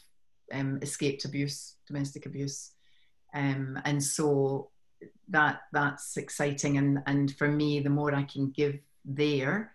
[0.52, 2.70] um, escaped abuse, domestic abuse,
[3.34, 4.70] um, and so
[5.28, 6.78] that that's exciting.
[6.78, 9.72] And and for me, the more I can give there,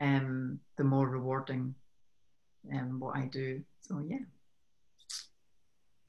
[0.00, 1.74] um, the more rewarding
[2.72, 3.62] um, what I do.
[3.80, 4.18] So yeah.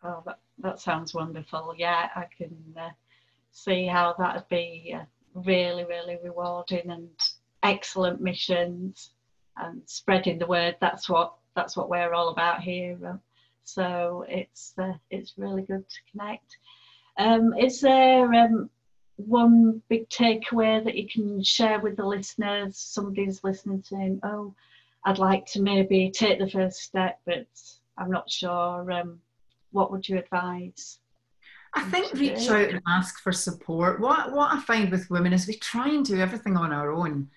[0.04, 1.74] Oh, that that sounds wonderful.
[1.78, 2.90] Yeah, I can uh,
[3.52, 4.96] see how that would be.
[4.98, 7.10] Uh, really, really rewarding and
[7.62, 9.12] excellent missions
[9.58, 10.78] and spreading the word.
[10.80, 12.98] That's what that's what we're all about here.
[13.06, 13.20] Um,
[13.64, 16.58] So it's uh, it's really good to connect.
[17.18, 18.70] Um, is there um,
[19.18, 22.78] one big takeaway that you can share with the listeners?
[22.78, 24.54] Somebody's listening saying, "Oh,
[25.06, 27.48] I'd like to maybe take the first step, but
[27.98, 29.20] I'm not sure." Um,
[29.72, 31.00] what would you advise?
[31.76, 34.00] I think reach out and ask for support.
[34.00, 37.30] What what I find with women is we try and do everything on our own.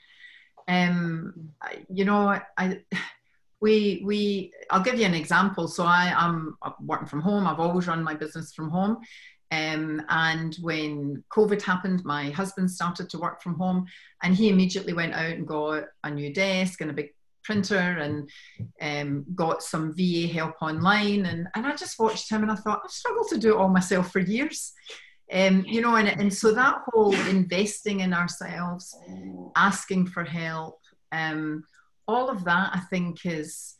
[0.69, 1.51] Um,
[1.89, 2.81] you know, I
[3.61, 5.67] we we I'll give you an example.
[5.67, 7.47] So I am working from home.
[7.47, 8.99] I've always run my business from home.
[9.51, 13.87] Um, and when COVID happened, my husband started to work from home,
[14.23, 17.11] and he immediately went out and got a new desk and a big
[17.49, 18.29] printer and
[18.83, 21.25] um, got some VA help online.
[21.25, 23.71] And, and I just watched him and I thought, I've struggled to do it all
[23.71, 24.75] myself for years.
[25.33, 28.95] Um, you know, and, and so that whole investing in ourselves,
[29.57, 30.79] asking for help,
[31.11, 31.65] um,
[32.07, 33.77] all of that I think is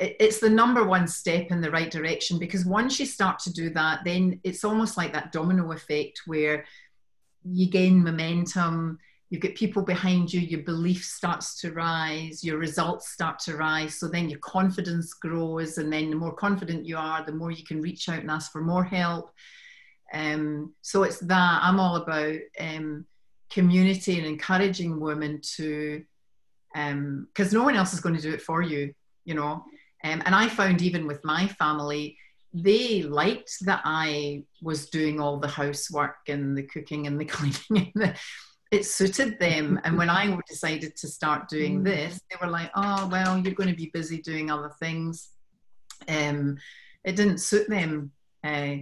[0.00, 3.70] it's the number one step in the right direction because once you start to do
[3.70, 6.64] that, then it's almost like that domino effect where
[7.44, 8.98] you gain momentum,
[9.30, 13.98] you get people behind you, your belief starts to rise, your results start to rise.
[13.98, 17.64] So then your confidence grows, and then the more confident you are, the more you
[17.64, 19.30] can reach out and ask for more help.
[20.12, 23.06] Um, so it's that I'm all about um,
[23.50, 26.04] community and encouraging women to,
[26.72, 28.94] because um, no one else is going to do it for you,
[29.24, 29.64] you know.
[30.04, 32.18] Um, and I found even with my family,
[32.52, 37.90] they liked that I was doing all the housework and the cooking and the cleaning
[37.94, 38.14] and the,
[38.74, 39.80] it suited them.
[39.84, 41.84] And when I decided to start doing mm.
[41.84, 45.30] this, they were like, oh, well, you're going to be busy doing other things.
[46.08, 46.58] Um,
[47.04, 48.12] it didn't suit them.
[48.42, 48.76] Uh,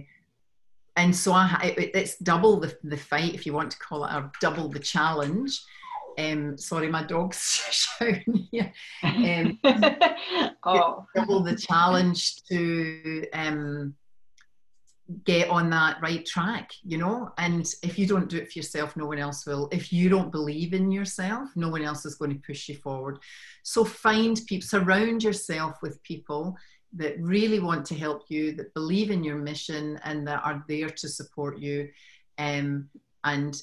[0.95, 4.13] and so I, it, it's double the, the fight, if you want to call it,
[4.13, 5.59] or double the challenge.
[6.17, 7.39] Um, sorry, my dog's
[7.71, 8.71] shouting here.
[9.03, 9.59] Um,
[10.63, 11.05] oh.
[11.15, 13.95] Double the challenge to um,
[15.25, 17.31] get on that right track, you know?
[17.37, 19.67] And if you don't do it for yourself, no one else will.
[19.71, 23.19] If you don't believe in yourself, no one else is going to push you forward.
[23.63, 26.55] So find people, surround yourself with people
[26.95, 30.89] that really want to help you, that believe in your mission and that are there
[30.89, 31.89] to support you.
[32.37, 32.89] Um,
[33.23, 33.61] and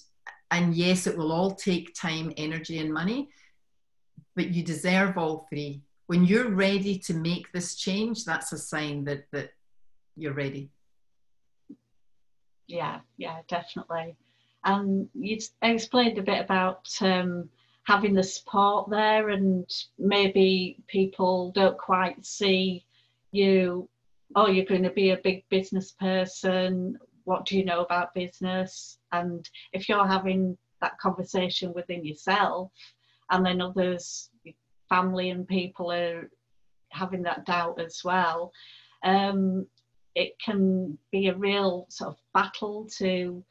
[0.52, 3.30] and yes, it will all take time, energy, and money,
[4.34, 5.80] but you deserve all three.
[6.06, 9.50] When you're ready to make this change, that's a sign that that
[10.16, 10.70] you're ready
[12.70, 14.16] yeah, yeah, definitely.
[14.64, 17.48] And you explained a bit about um,
[17.84, 19.68] having the support there, and
[19.98, 22.84] maybe people don't quite see
[23.32, 23.88] you.
[24.36, 26.98] Oh, you're going to be a big business person.
[27.24, 28.98] What do you know about business?
[29.12, 32.70] And if you're having that conversation within yourself,
[33.30, 34.30] and then others,
[34.88, 36.30] family and people are
[36.90, 38.52] having that doubt as well,
[39.04, 39.66] um,
[40.14, 43.44] it can be a real sort of battle to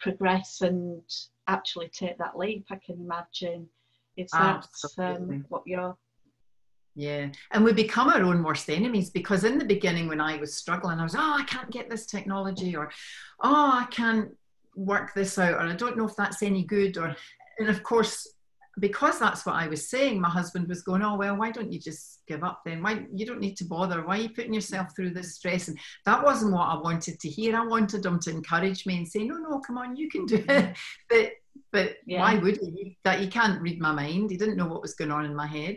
[0.00, 1.02] progress and
[1.48, 2.66] actually take that leap.
[2.70, 3.68] I can imagine.
[4.16, 4.66] Is that
[4.98, 5.96] um, what you're?
[6.94, 10.54] Yeah, and we become our own worst enemies because in the beginning, when I was
[10.54, 12.90] struggling, I was, oh, I can't get this technology, or
[13.42, 14.36] oh, I can't
[14.76, 17.16] work this out, or I don't know if that's any good, or
[17.58, 18.28] and of course
[18.78, 21.78] because that's what I was saying, my husband was going, Oh, well, why don't you
[21.78, 22.82] just give up then?
[22.82, 24.04] Why you don't need to bother?
[24.04, 25.68] Why are you putting yourself through this stress?
[25.68, 27.56] And that wasn't what I wanted to hear.
[27.56, 30.44] I wanted him to encourage me and say, No, no, come on, you can do
[30.48, 30.76] it.
[31.10, 31.32] But
[31.70, 32.20] but yeah.
[32.20, 32.96] why would he?
[33.04, 34.30] That he can't read my mind.
[34.30, 35.76] He didn't know what was going on in my head.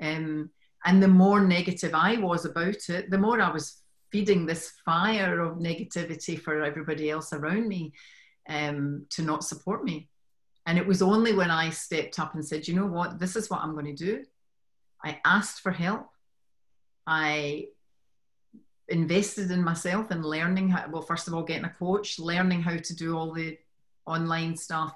[0.00, 0.50] Um,
[0.84, 5.40] and the more negative I was about it, the more I was feeding this fire
[5.40, 7.92] of negativity for everybody else around me
[8.48, 10.08] um, to not support me.
[10.66, 13.48] And it was only when I stepped up and said, you know what, this is
[13.48, 14.24] what I'm going to do.
[15.02, 16.08] I asked for help.
[17.06, 17.68] I
[18.88, 22.76] invested in myself and learning how, well, first of all, getting a coach, learning how
[22.76, 23.56] to do all the
[24.06, 24.92] online stuff,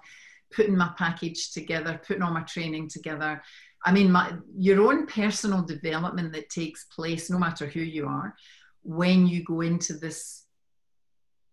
[0.52, 3.40] putting my package together, putting all my training together.
[3.84, 8.34] I mean, my, your own personal development that takes place, no matter who you are,
[8.82, 10.44] when you go into this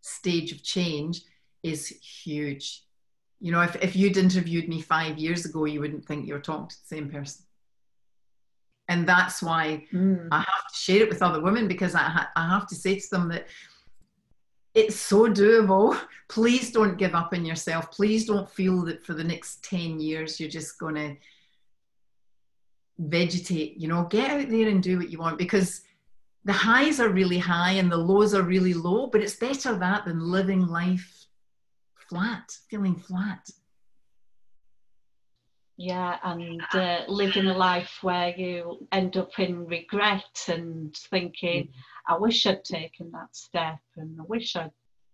[0.01, 1.21] stage of change
[1.61, 2.86] is huge
[3.39, 6.39] you know, if, if you'd interviewed me five years ago, you wouldn't think you were
[6.39, 7.45] talking to the same person.
[8.89, 10.27] And that's why mm.
[10.31, 12.97] I have to share it with other women because I, ha- I have to say
[12.97, 13.47] to them that
[14.73, 15.99] it's so doable.
[16.29, 17.91] Please don't give up on yourself.
[17.91, 21.15] Please don't feel that for the next 10 years you're just going to
[22.97, 23.77] vegetate.
[23.77, 25.81] You know, get out there and do what you want because
[26.45, 30.05] the highs are really high and the lows are really low, but it's better that
[30.05, 31.16] than living life
[32.09, 33.49] flat, feeling flat.
[35.77, 41.71] yeah, and uh, living a life where you end up in regret and thinking, mm.
[42.07, 44.71] I wish I'd taken that step and I wish I'd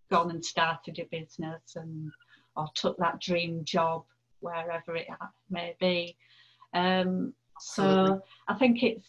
[0.09, 2.11] gone and started a business and
[2.55, 4.03] or took that dream job
[4.39, 5.07] wherever it
[5.49, 6.15] may be.
[6.73, 9.07] Um, so I think it's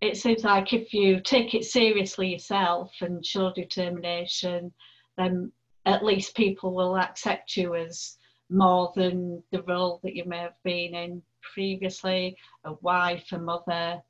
[0.00, 4.72] it seems like if you take it seriously yourself and show determination,
[5.16, 5.50] then
[5.86, 8.16] at least people will accept you as
[8.50, 11.22] more than the role that you may have been in
[11.54, 14.00] previously a wife, a mother.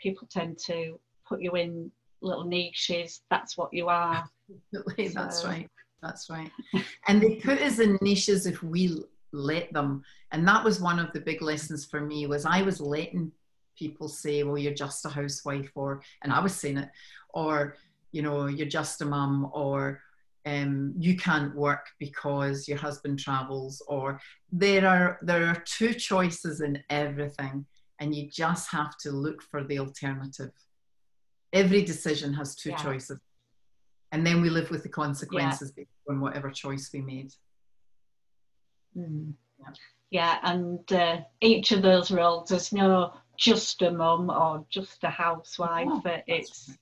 [0.00, 0.98] People tend to
[1.28, 1.90] put you in
[2.22, 3.22] little niches.
[3.30, 4.24] That's what you are.
[4.74, 5.14] Absolutely, so.
[5.14, 5.68] that's right.
[6.02, 6.50] That's right.
[7.08, 9.02] and they put us in niches if we
[9.32, 10.02] let them.
[10.32, 13.32] And that was one of the big lessons for me was I was letting
[13.76, 16.88] people say, well, you're just a housewife or, and I was saying it,
[17.30, 17.76] or,
[18.12, 20.00] you know, you're just a mum or
[20.46, 24.20] um, you can't work because your husband travels or
[24.52, 27.66] there are, there are two choices in everything
[28.00, 30.52] and you just have to look for the alternative.
[31.52, 32.76] Every decision has two yeah.
[32.76, 33.18] choices
[34.12, 35.84] and then we live with the consequences yeah.
[36.08, 37.32] on whatever choice we made.
[38.96, 39.32] Mm.
[39.58, 39.72] Yeah.
[40.10, 40.38] yeah.
[40.44, 45.88] and uh, each of those roles, there's no just a mum or just a housewife.
[45.90, 46.78] Oh, it's right.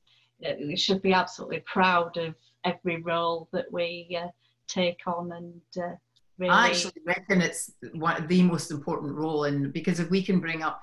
[0.61, 2.34] We should be absolutely proud of
[2.64, 4.28] every role that we uh,
[4.68, 5.61] take on and.
[5.76, 5.95] Uh,
[6.38, 6.51] really...
[6.51, 10.62] I actually reckon it's one, the most important role, and because if we can bring
[10.62, 10.80] up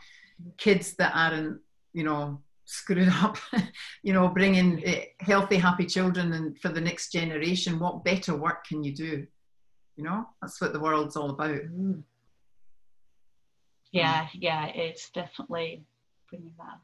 [0.58, 1.60] kids that aren't,
[1.94, 3.38] you know, screwed up,
[4.04, 8.66] you know, bringing eh, healthy, happy children and for the next generation, what better work
[8.66, 9.28] can you do?
[9.98, 11.52] You know, that's what the world's all about.
[11.52, 12.04] Mm.
[13.92, 15.84] Yeah, yeah, it's definitely
[16.30, 16.80] bringing that.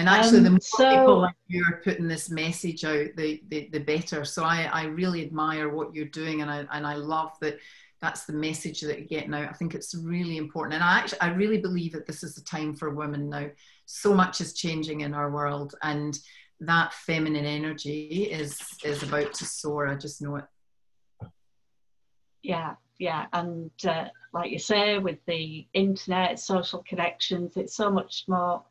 [0.00, 3.42] And actually, um, the more so, people like you are putting this message out, the,
[3.48, 4.24] the, the better.
[4.24, 7.58] So I, I really admire what you're doing, and I and I love that
[8.00, 9.50] that's the message that you're getting out.
[9.50, 12.40] I think it's really important, and I actually I really believe that this is the
[12.40, 13.48] time for women now.
[13.84, 16.18] So much is changing in our world, and
[16.60, 19.86] that feminine energy is is about to soar.
[19.86, 20.44] I just know it.
[22.42, 28.24] Yeah, yeah, and uh, like you say, with the internet, social connections, it's so much
[28.28, 28.62] more,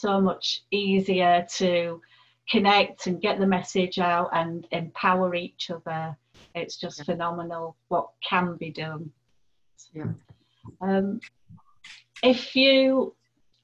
[0.00, 2.00] so much easier to
[2.50, 6.16] connect and get the message out and empower each other
[6.56, 7.04] it's just yeah.
[7.04, 9.10] phenomenal what can be done.
[9.92, 10.12] Yeah.
[10.80, 11.20] Um,
[12.22, 13.14] if you,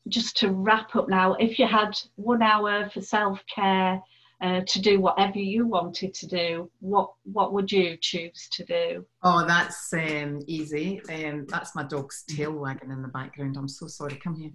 [0.08, 4.00] just to wrap up now, if you had one hour for self care
[4.42, 9.06] uh, to do whatever you wanted to do, what what would you choose to do?
[9.22, 11.00] Oh, that's um, easy.
[11.08, 13.56] Um, that's my dog's tail wagging in the background.
[13.56, 14.16] I'm so sorry.
[14.16, 14.50] Come here.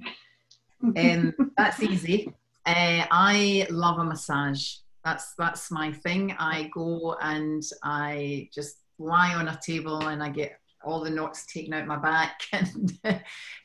[0.83, 2.33] Um, that's easy.
[2.65, 6.35] Uh, I love a massage that's that's my thing.
[6.37, 11.45] I go and I just lie on a table and I get all the knots
[11.45, 12.99] taken out my back and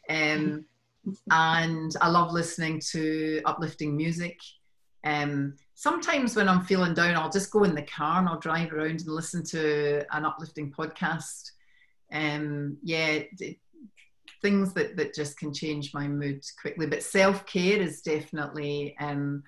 [0.09, 0.65] um,
[1.33, 4.39] and I love listening to uplifting music.
[5.05, 8.73] Um, sometimes when I'm feeling down, I'll just go in the car and I'll drive
[8.73, 11.51] around and listen to an uplifting podcast.
[12.13, 13.23] Um, yeah,
[14.43, 16.86] things that, that just can change my mood quickly.
[16.86, 19.43] But self care is definitely um,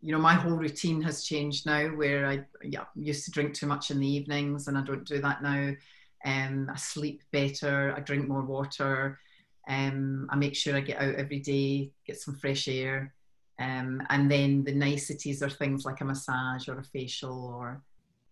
[0.00, 3.66] you know, my whole routine has changed now where I yeah, used to drink too
[3.66, 5.72] much in the evenings and I don't do that now.
[6.24, 9.18] Um, I sleep better, I drink more water,
[9.68, 13.14] um, I make sure I get out every day, get some fresh air.
[13.60, 17.82] Um, and then the niceties are things like a massage or a facial or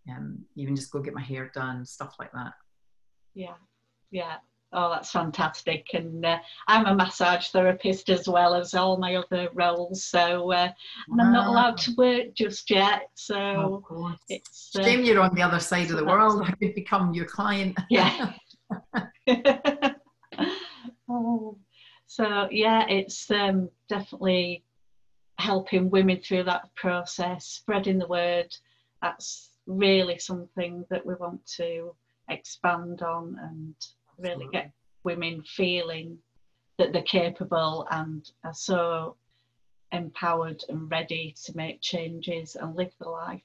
[0.08, 2.52] um, even just go get my hair done, stuff like that.
[3.34, 3.54] Yeah,
[4.12, 4.36] yeah.
[4.72, 5.86] Oh, that's fantastic.
[5.94, 10.04] And uh, I'm a massage therapist as well as all my other roles.
[10.04, 10.70] So, uh,
[11.08, 13.08] and I'm not allowed to work just yet.
[13.14, 13.84] So,
[14.28, 14.72] it's.
[14.76, 16.42] Uh, Shame you're on the other side of the world.
[16.44, 17.78] I could become your client.
[17.88, 18.32] Yeah.
[21.08, 21.58] oh,
[22.06, 24.64] so, yeah, it's um, definitely
[25.38, 28.54] helping women through that process, spreading the word.
[29.00, 31.94] That's really something that we want to
[32.28, 33.74] expand on and
[34.18, 34.70] really get
[35.04, 36.18] women feeling
[36.78, 39.16] that they're capable and are so
[39.92, 43.40] empowered and ready to make changes and live the life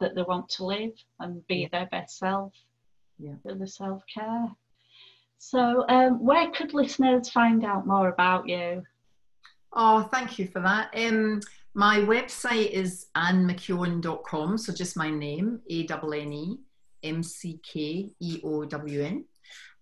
[0.00, 1.68] that they want to live and be yeah.
[1.70, 2.52] their best self
[3.18, 3.34] yeah.
[3.44, 4.48] the self-care.
[5.38, 8.82] So um, where could listeners find out more about you?
[9.72, 10.90] Oh, thank you for that.
[10.94, 11.40] Um,
[11.74, 16.58] my website is annemckeown.com, so just my name, A-N-N-E
[17.06, 18.14] M-C-K-E-O-W-N.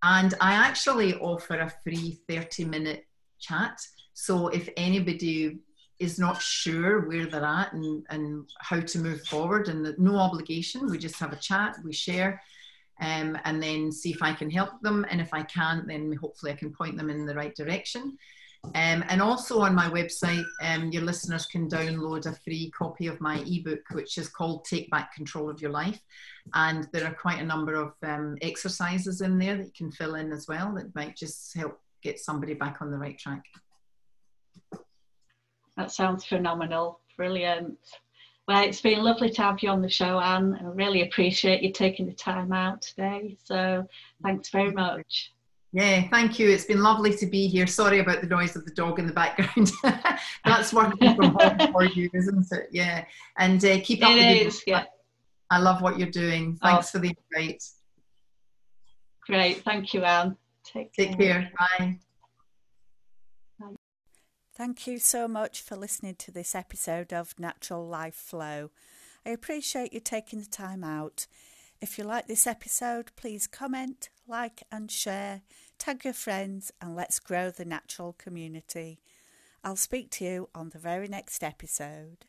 [0.06, 3.06] And I actually offer a free 30 minute
[3.40, 3.80] chat.
[4.12, 5.58] So if anybody
[5.98, 10.90] is not sure where they're at and, and how to move forward, and no obligation,
[10.90, 12.42] we just have a chat, we share.
[13.00, 15.04] um, and then see if I can help them.
[15.10, 18.18] And if I can't, then hopefully I can point them in the right direction.
[18.74, 23.20] Um, and also on my website, um, your listeners can download a free copy of
[23.20, 26.00] my ebook, which is called Take Back Control of Your Life.
[26.54, 30.14] And there are quite a number of um, exercises in there that you can fill
[30.16, 33.44] in as well that might just help get somebody back on the right track.
[35.76, 37.00] That sounds phenomenal.
[37.16, 37.78] Brilliant.
[38.46, 40.58] Well, it's been lovely to have you on the show, Anne.
[40.60, 43.36] I really appreciate you taking the time out today.
[43.42, 43.88] So
[44.22, 45.33] thanks very much.
[45.74, 46.48] Yeah, thank you.
[46.48, 47.66] It's been lovely to be here.
[47.66, 49.72] Sorry about the noise of the dog in the background.
[50.44, 52.68] That's working from home for you, isn't it?
[52.70, 53.04] Yeah.
[53.38, 54.84] And uh, keep up it is, yeah.
[55.50, 56.56] I love what you're doing.
[56.62, 56.90] Thanks oh.
[56.92, 57.64] for the invite.
[59.26, 59.64] Great.
[59.64, 60.36] Thank you, Anne.
[60.64, 61.50] Take, Take care.
[61.58, 61.98] Bye.
[64.54, 68.70] Thank you so much for listening to this episode of Natural Life Flow.
[69.26, 71.26] I appreciate you taking the time out.
[71.80, 75.42] If you like this episode, please comment, like, and share
[75.78, 79.00] tag your friends, and let's grow the natural community.
[79.62, 82.26] I'll speak to you on the very next episode.